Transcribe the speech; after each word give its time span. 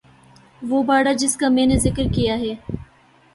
وہ 0.61 0.81
باڑہ 0.83 1.13
جس 1.13 1.35
کا 1.37 1.49
میں 1.49 1.65
نے 1.65 1.77
ذکر 1.77 2.11
کیا 2.13 2.39
ہے 2.39 2.53